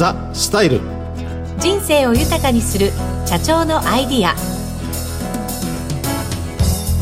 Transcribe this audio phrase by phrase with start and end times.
[0.00, 0.80] ザ・スタイル。
[1.58, 2.90] 人生を豊かにする
[3.26, 4.34] 社長のアイディア。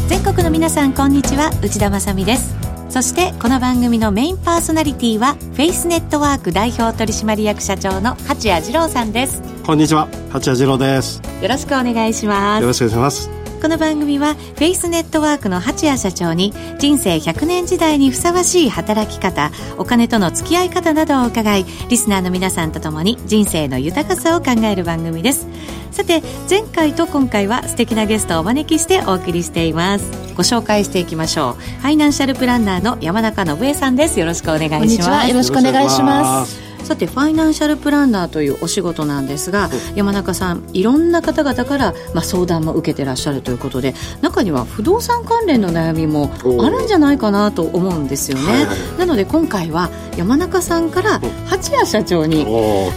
[0.09, 1.53] 全国の皆さんこんにちは。
[1.63, 2.57] 内田まさです。
[2.89, 9.41] そしてこの番組のメインパーソナリティはフェイスネットワーク代表取締役社長の八谷二郎さんです。
[9.65, 10.09] こんにちは。
[10.33, 11.23] 八谷二郎です。
[11.41, 12.63] よろしくお願いします。
[12.63, 25.49] よろしくお願いしますこの番組はフェイスネットワークの八谷社長に人生100年時代にふさわしい働き方お金との付き合い方などを伺いリスナーの皆さんと共に人生の豊かさを考える番組です。
[25.91, 30.05] さて前回と今回は素敵なゲストをお招きしてお送りしています。
[30.37, 31.63] ご紹介していきましょう。
[31.81, 34.21] ファイナンシャルプランナーの山中信恵さんです。
[34.21, 35.29] よろしくお願いします。
[35.29, 36.68] よろしくお願いします。
[36.85, 46.31] さてファイナンシャルプランナーというお仕事なんですが、山中さんいろんな方々から、まあ、相談も受けてらっしゃるということで中には不動産関連の悩みも
[46.63, 52.45] あるんじゃないかなと思うんですよね、はいはい、なので今回は山中さんから八谷社長に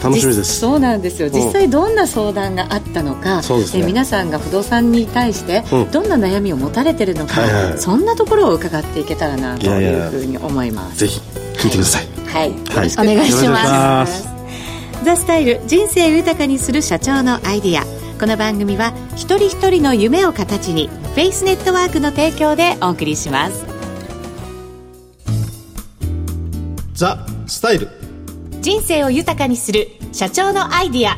[0.02, 0.60] 楽しみです。
[0.60, 1.30] そうなんですよ。
[1.30, 11.00] 実際どんな相談があったのか、ね、皆さんが不動産に対してどんな悩みを持たれてるのか、はいはい、そんなところを伺っていけたらなというふうに思います。
[11.00, 11.20] ぜひ
[11.58, 14.28] 聞いてくださいはい、よろしくお願いします。
[15.04, 17.84] ザ・スタイル人生豊かにする社長のアイディア。
[18.20, 23.66] この番組は一人一人の夢を形にフェイスネットワークの提供でお送りします。
[26.94, 27.90] ザ・スタイル。
[28.62, 31.18] 人生を豊かにする社長のアイディア。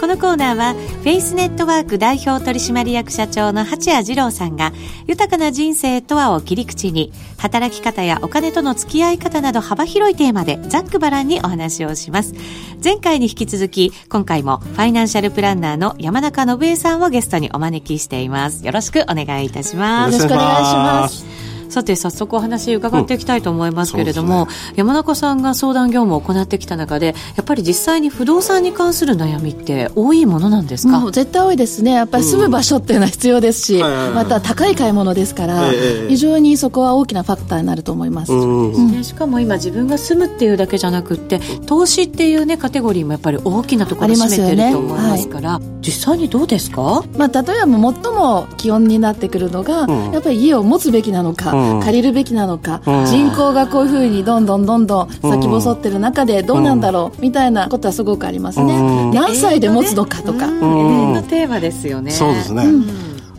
[0.00, 4.72] このコーナーはフェイスネットワーク代表取締役社長の八谷二郎さんが
[5.08, 12.34] 豊かな人生とはを切り口に働き方やお金との付き合い方など幅広いテーマでざっくばらんにお話をします。
[12.82, 18.64] 前回に引き続き今回もファイナンシャルプランナーの山中信江さんをゲストにお招きしています。
[18.64, 20.12] よろしくお願いいたします。
[20.12, 21.51] よろしくお願いします。
[21.72, 24.48] さて早速お話伺っていきたいと思いますけれども、うん。
[24.48, 31.00] ね、山中さんが相談業務を行ってきた中でやっぱり実際に不動産に関する悩みって多いものなんですか？
[31.00, 31.92] もう絶対多いですね。
[31.92, 35.70] やっぱり住む場所っていうのは必要ですし、うん、また高い買い物ですから、
[36.08, 51.52] 非常にそこは大きなファクターになると思います、うん、しかも今自分が住むっていうだけじゃなくて投資っていうねカテゴリーもやっぱり大きなところを占めてると思いますから、ねはい、実際にどうですか、まあ、例えば最も基本になってくるのが、やっぱり家を持つべきなのか、
[51.82, 62.10] 借りるべきなのか、人口がこういうふうにどんどんどんどん先細ってる中でどうなんだろう、みたいなことはすごくありますね、何歳で持つのかとか、永遠のテーマですよね。
[62.10, 62.64] そうですね、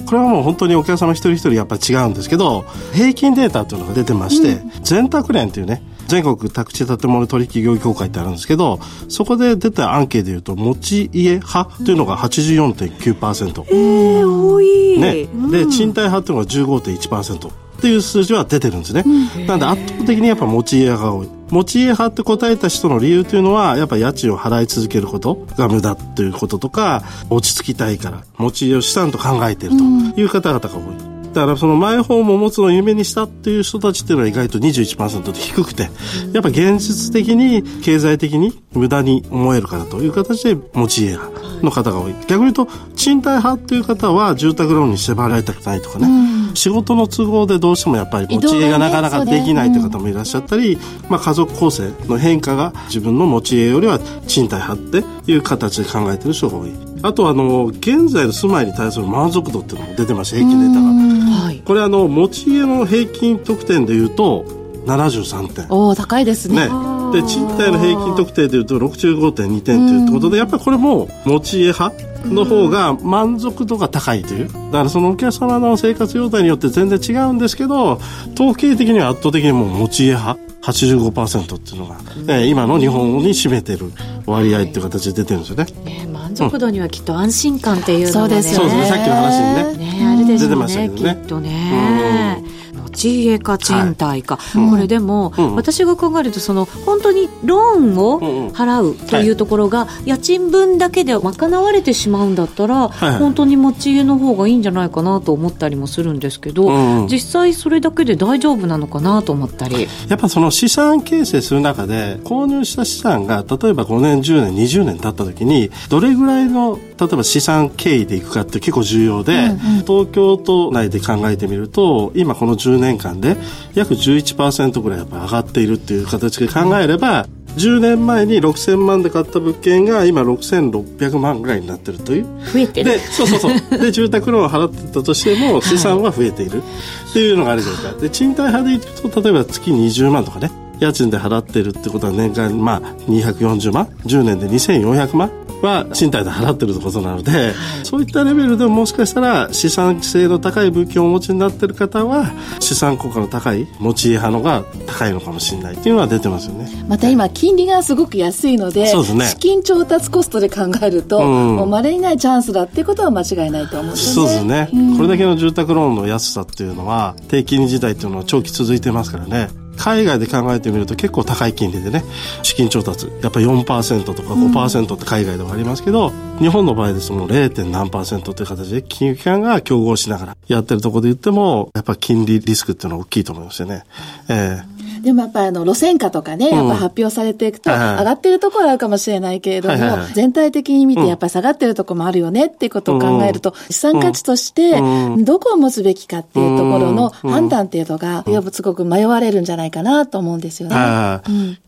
[0.05, 16.49] これはもう本当にお客様一人一人やっぱり違うんですけど平均データというのが出てまして、全宅連というね全国宅地建物取引業協会ってあるんですけどそこで出たアンケートでいうと持ち家派というのが84.9%、えー、多い、ね、で賃貸派というのが
[16.81, 19.03] 15.1%っていう数字は出てるんですね、
[19.45, 21.29] なので圧倒的にやっぱ持ち家が多い。
[21.49, 29.83] 持ち家派って答えた人の理由というのはやっぱ家賃を払い続けることが無駄ということとか落ち着きたいから持ち家を資産と考えていると
[30.19, 35.89] いう方々が多い、だからそのマイホームを持つのを夢にしたっていう人たちっていうのは意外と21%で低くて、
[36.31, 42.13] やっぱ現実的に経済的に無駄に思えるからという形で持ち家派の方が多い。
[42.27, 50.77] 逆に言うと賃貸派っていう方は住宅ローンに縛られたくないとかね、うん、仕事の都合でどうしてもやっぱり持ち家がなかなかできないという方もいらっしゃったり、
[51.09, 56.71] まあ家族構成の変化が自分の持ち家よりは賃貸派っていう形で考えてる人が多い。
[57.01, 64.45] あとあの現在の住まいに対する満足度っていうのも出てました平均データが、はい、これあの持ち家の平均得点でいうと
[64.85, 65.65] 73点。
[65.69, 66.67] おお高いですね。
[66.67, 71.93] ねで賃貸の平均得点でいうと65.2点ということでやっぱりこれも持ち家派
[72.25, 74.47] の方が満足度が高いという。
[74.47, 77.99] だからそのお客様の生活様態によって全然違うんですけど
[78.33, 81.97] 統計的には圧倒的にもう持ち家派85%っていうのが、
[82.33, 83.91] えー、今の日本に占めてる
[84.25, 85.65] 割合っていう形で出てるんですよね。
[85.83, 88.85] ね満足度にはきっと安心感っていうのが、ね、そうですね。
[88.87, 89.91] さっきの話にね。
[89.91, 90.47] ねあるでしょうね。
[90.47, 91.17] 出てましたけどね。
[91.21, 92.52] きっとね。
[92.93, 109.87] 地家か賃貸か、はい、これでも、うん、私が考えるとその本当にローンを払うというところが、家賃分だけで賄われてしまうんだったら、はい、本当に持ち家の方がいいんじゃないかなと思ったりもするんですけど、うん、実際それだけで大丈夫なのかなと思ったり。
[110.07, 123.37] やっぱその資産形成する中で購入した資産が例えば5年10年20年経った時にどれぐらいの例えば資産経緯でいくかって結構重要で、うんうん、東京都内で考えてみると今この10年間で
[123.73, 127.27] 約11%ぐらいやっぱ上がっているっていう形で考えれば、
[127.57, 132.23] 10年前に6000万で買った物件が今6600万ぐらいになってるという。
[132.51, 132.91] 増えてる。
[132.91, 133.79] でそうそうそう。
[133.79, 136.63] で住宅ローンを払ってたとしても資産は増えている
[137.09, 145.42] っていうのがあるじゃないですかで賃貸派でいくと例えば月20万とかね家賃で払ってるってことは年間まあ240万？10年で2400万？
[145.67, 156.69] は賃貸で払ってることなので、はい、そういったレベルでももしかしたら資産性の高い物件をお持ちになってる方は資産効果の高い持ち家派のが高いのかもしれないっていうのは出てますよね。
[156.87, 164.13] また今金利がすごく安いのでね、資金調達コストで考えると、うん、もう稀にないチャンスだっていうことは間違いないと思うんですね。
[164.13, 172.03] そうですね、うん、これだけの住宅ローンの安さっていうのは低金利時代っていうのは長期続いてますからね海外で考えてみると結構高い金利でね
[172.43, 177.69] 資金調達やっぱり4%とか5%って海外ではありますけど、うん、日本の場合ですともう 0.
[177.69, 183.83] 何という形で金融機関が競合しながらやってるところで言ってもやっぱ金利リスクっていうのは大きいと思いますよね。
[184.29, 184.72] えー
[185.03, 189.75] でもやっぱりあの路線価とかね、やっぱ発表されていくと、上がってるところあるかもしれないけれども、
[190.13, 194.79] 全体的に見てやっぱり下がってるところもあるよねっていうことを考えると、資産価値として
[195.23, 198.23] どこを持つべきかっていうところの判断っていうのが、
[198.53, 200.77] すごく迷われるんじゃないかなと思うんですよね。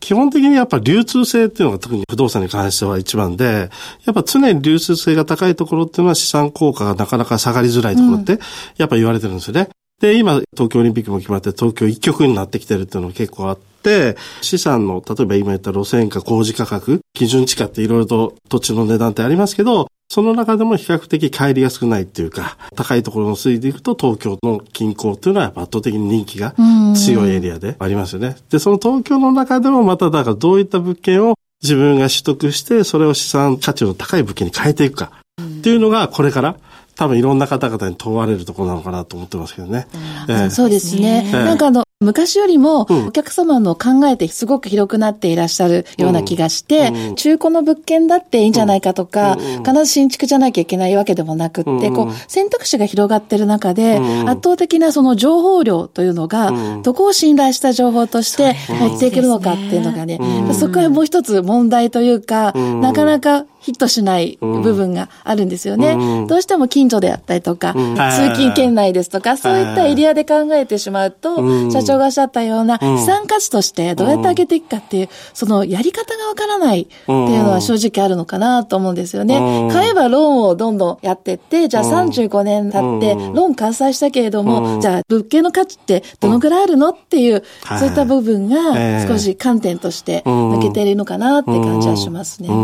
[0.00, 3.70] 基本的にやっぱ流通性っていうのが特に不動産に関しては一番で、
[4.06, 8.38] やっぱ常に流通性が高いところっていうのは資産効果がなかなか下がりづらいところって、
[8.78, 9.68] やっぱ言われてるんですよね。
[10.00, 26.54] で、今、東京オリンピックも決まって東京一極になってきてるっていうのが結構あって、資産の、例えば今言った路線価、工事価格、基準地価っていろいろと土地の値段ってありますけど、その中でも比較的帰りが少ないっていうか、高いところの推移でいくと東京の近郊っていうのは圧倒的に人気が
[26.94, 28.36] 強いエリアでありますよね。
[28.50, 35.12] で、その東京の中でもまただからどういった物件を自分が取得して、それを資産価値の高い物件に変えていくか
[35.42, 36.56] っていうのがこれから
[36.96, 39.86] 多分いろんな方々に問われるところなのかなと思ってますけどね。
[40.28, 41.30] えー、そうですね。
[41.30, 53.96] なんかあの、昔よりもお客様の考えてすごく広くなっていらっしゃるような気がして、うん、中古の物件だっていいんじゃないかとか、うん、必ず新築じゃなきゃいけないわけでもなくって、うん、こう選択肢が広がってる中で、
[54.26, 56.52] 圧倒的なその情報量というのが、
[56.82, 60.18] どこを信頼した情報として持っていけるのかっていうのがね、
[60.52, 65.90] そこはもう一つ問題というか、なかなかヒットしない部分があるんですよね。
[65.90, 71.36] うん、どうしても近所であったりとか、うん、通勤圏内ですとか、そういったエリアで考えてしまうと、
[71.72, 79.68] 社長がおっしゃったような資産価値としてどうやって上げていくかっていう、そのやり方がわからないっていうのは正直あるのかなと思うんですよね。
[79.72, 87.42] 買えばローンをどんどんやってって、じゃあ35年経ってローン完済したけれども、じゃあ物件の価値ってどのぐらいあるのっていう、
[87.80, 92.48] そういった部分が少し観点として抜けているのかなって感じはしますね。
[92.48, 92.54] や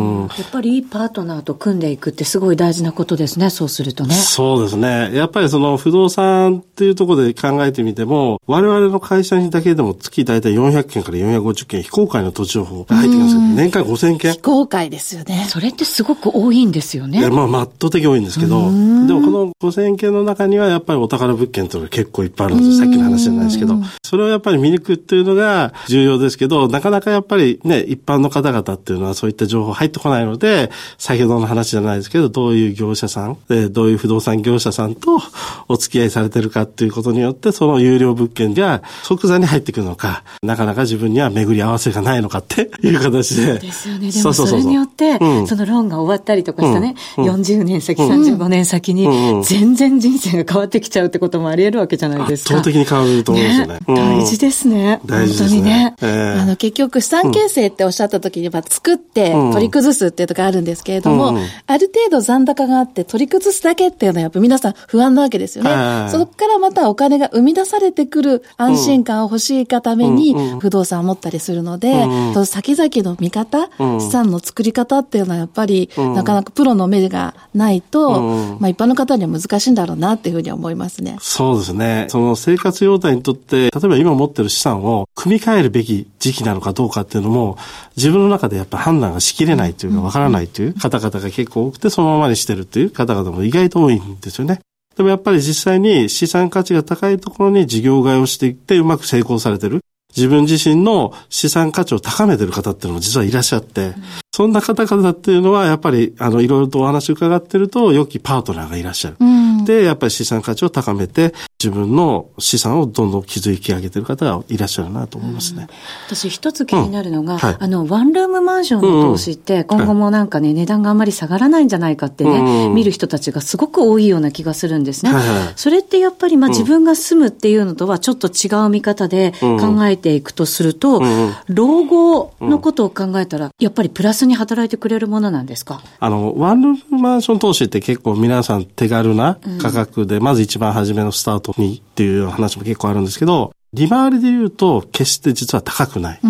[0.45, 4.15] っぱりパートナーと組んでいくってすごい大事なことですね、そうするとね。
[4.15, 5.11] そうですね。
[5.15, 14.33] やっぱりその不動産っていうところで考えてみても、我々の会社にだけでも月大体400件から450件非公開の土地情報が入ってきますけど、年間5000件。
[14.33, 15.47] 非公開ですよね。
[15.49, 17.21] それってすごく多いんですよね。
[17.21, 22.85] いや、まあ、圧倒的多いんですけど、でもこの5000件の中にはやっぱりお宝物件というのが結構いっぱいあるんですよ。
[22.85, 23.79] さっきの話じゃないですけど。
[24.03, 33.39] それをやっぱり見抜くっていうのが重要ですけど、なかなかやっぱりね、一般の方々っていうのはそういった情報入ってこないので、先ほどの話じゃないですけど、どういう業者さん、
[33.71, 35.21] どういう不動産業者さんと
[35.69, 43.59] お付き合いされてるかっていうことによって、その有料物件が即座に入ってくるのか、なかなか自分には巡り合わせがないのかっていう形で。
[43.59, 44.11] ですよね。
[44.11, 52.55] でもそれによって、そのローンが終わったりとかしたね、うん、40年先、35年先に、全然人生が変わってきちゃうってこともあり得るわけじゃないですか。
[52.57, 53.79] 圧倒的に変わると思うんですよね。
[53.87, 55.01] 大事ですね。
[55.07, 55.95] 大事ですね。
[56.01, 66.09] あの、結局、資産形成っておっしゃった時には、作って取り崩すっていうとこあるんですけれども、ある程度残高があって取り崩すだけっていうのはやっぱ皆さん不安なわけですよね。
[66.11, 72.03] そこからまたお金が生み出されてくる安心感を欲しいがために不動産を持ったりするので、
[72.33, 73.69] その先々の見方、
[74.01, 78.21] 資産の作り方っていうのはやっぱりなかなかプロの目がないと、
[78.59, 81.17] まあ一般の方には難しいんだろうなっていうふうに思いますね。
[81.21, 82.07] そうですね。
[82.09, 87.57] その生活用態にとって、例えば今持ってる資産を組み替えるべき時期なのかどうかっていうのも、
[87.97, 94.61] 自分の中でやっぱ判断がしきれないというか、わからないという方々が結構多くて、そのままにしてるっていう方々も意外と多いんですよね。
[94.97, 99.81] でもやっぱり実際に資産価値が高いところに事業買いをしていってうまく成功されてる。
[100.15, 103.95] 自分自身の資産価値を高めてる方っていうのも実はいらっしゃって、うん、
[104.31, 109.17] そんな方々っていうのはやっぱりあのいろいろとお話伺ってると良きパートナーがいらっしゃる。
[109.19, 115.69] うん、で、やっぱり資産価値を高めて自分の資産をどんどん築き上げてる方がいらっしゃるなと思いますね。
[115.69, 117.39] うん、私一つ気になるのが、うん。
[117.39, 125.13] はい、あの、ワンルームマンションの投資って今後もなんかね、うん、値段があんまり下がらないんじゃないかってね、見る人たちがすごく多いような気がするんですね。
[125.13, 131.03] はいはい、それってやっぱりまあ自分が住むっていうのとはちょっと違う見方で考えていくとすると、
[131.49, 135.83] 老後のことを考えたら、やっぱりプラスに働いてくれるものなんですか？
[136.01, 146.21] あの、ワンルームマンション投資って結構皆さん手軽な価格で、まず一番初めのスタートにっていう話も結構あるんですけど、利回りで言うと、決して実は高くない。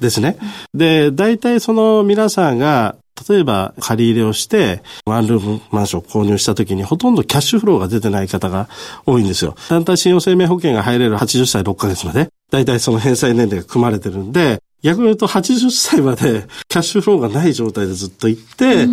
[0.00, 0.38] ですね。
[0.72, 2.96] で、大体その皆さんが、
[3.28, 8.68] 例えば借り入れをして、ワンルームマンションを購入した時にほとんどキャッシュフローが出てない方が
[9.04, 9.54] 多いんですよ。
[9.68, 18.88] 団体信用生命保険が入れる80歳6ヶ月まで、大体その返済年齢が組まれてるんで、逆に言うと80歳まで キャッシュフローがない状態でずっと行って、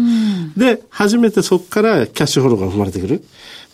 [0.58, 3.24] で、初めてそこからキャッシュフローが生まれてくる。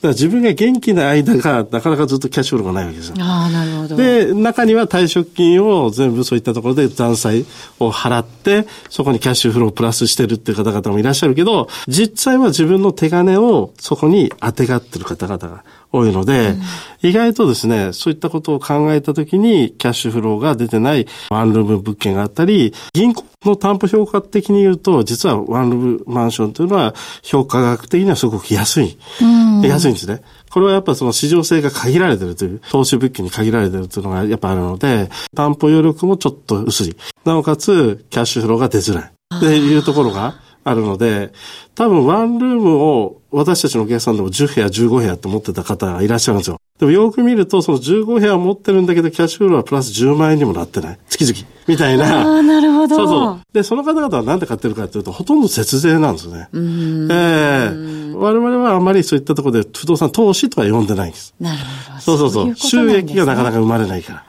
[0.05, 3.15] から自分が元気な間がなかなかずっとキャッシュフローがないわけですよ。
[3.19, 3.95] ああ、なるほど。
[3.95, 7.45] で、中には退職金を全部そういったところで残債
[7.79, 15.63] を払って、そこにキャッシュフローをプラスしてるっていう方々もいらっしゃるけど、実際は自分の手金をそこに当てがってる方々が
[15.95, 28.97] 多いので、うん、意外とですね、そういったことを考えたときに、キャッシュフローが出てないワンルーム物件があったり、銀行の担保評価的に言うと、実はワンルームマンションというのは、評価額的にはすごく安い。
[29.21, 30.21] うん、安いんですね。
[30.49, 36.95] これはやっぱその市場性が限られてるという、投資物件に限られてるというのがやっぱあるので、担保余力もちょっと薄い。
[37.23, 39.11] なおかつ、キャッシュフローが出づらい。
[39.35, 40.35] っていうところが
[40.67, 41.31] あるので、
[41.75, 46.57] 多分ワンルームを私たちのお客さんでも10部屋、15部屋って持ってた方がいらっしゃるんですよ。
[46.79, 50.99] でもよく見ると、その15部屋持ってるんだけど、キャッシュフローはプラス10万円にもなってない。
[51.07, 51.47] 月々。
[51.67, 52.35] みたいな。
[52.35, 52.95] ああ、なるほど。
[52.95, 53.41] そうそう。
[53.53, 56.49] で、その方々は何で買ってるかというと、ほとんど節税なんですね。
[56.51, 61.33] ええー、我々はあまりそういったところで不動産投資とは呼んでないんです。
[61.39, 61.99] なるほど。
[62.01, 62.43] そうそうそう。
[62.45, 64.25] ううね、収益がなかなか生まれないから。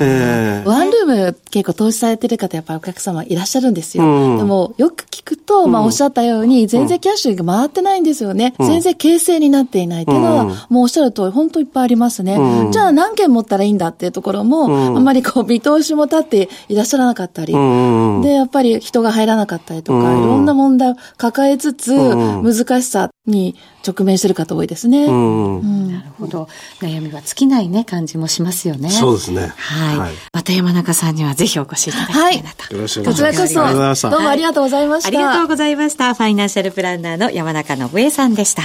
[0.00, 4.04] えー、ワンルーム結構投資されてる方やっぱりお客様いらっしゃるんですよ。
[4.04, 8.54] うん、でもよく聞くと、まあおっしゃったように、全然キャッシュが回ってないんですよね。
[8.58, 12.38] うん、全然形成になっていないっていうのは、もうおっしゃる通り、本当いっぱいありますね。
[12.72, 14.66] じゃあ何件持ったらいいんだっていうところも、
[14.96, 23.56] あんまりこう見通しも立っていらっしゃらなかったり、で、やっぱり人が入らなかったりとか、いろんな問題を抱えつつ、難しさに
[23.86, 25.06] 直面してる方多いですね。
[25.06, 26.48] なるほど。
[26.80, 28.90] 悩みは尽きないね、感じもしますよね。
[28.90, 29.52] そうですね。
[29.56, 29.98] はい。
[29.98, 32.74] はい、また山中さんにはぜひお越しいただきたいなと。
[32.74, 33.40] よろしくお願いします。
[33.40, 35.08] こちらこそ、どうもありがとうございました。
[35.08, 36.12] ありがとうございました。
[36.14, 38.62] ファイナンシャルプランナーの山中信江さんでした。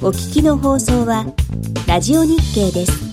[0.00, 1.26] お聞きの放送は、
[1.86, 3.07] ラジオ日経です。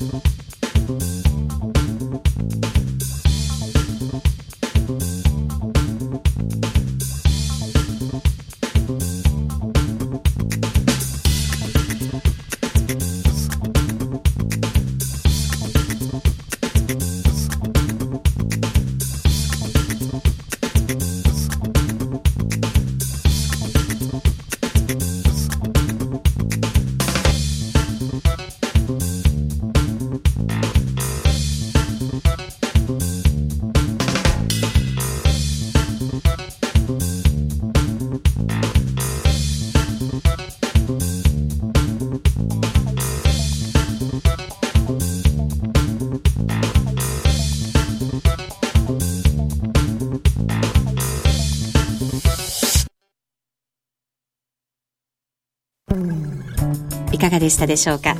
[57.29, 58.15] かがでしたでしょうか？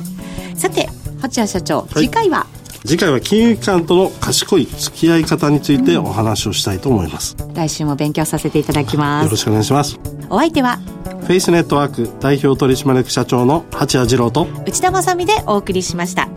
[0.56, 0.88] さて
[1.20, 2.46] 八谷社長、はい、次回は？
[2.84, 9.24] 次回は金融機関との賢い付き合い方についてお話をしたいと思います、うん、来週も勉強させていただきます。
[9.24, 9.98] よろしくお願いします。
[10.30, 10.76] お相手は？
[10.76, 16.28] フェイスネットワーク代表取締役社長の八谷二郎と内田まさでお送りしました。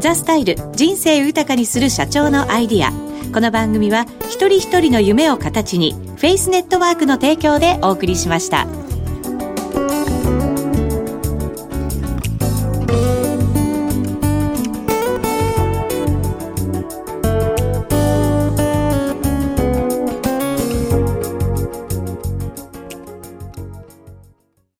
[0.00, 2.92] ザ・スタイル人生豊かにする社長のアイディア。
[3.32, 8.66] この番組は一人一人の夢を形にフェイスネットワークの提供でお送りしました。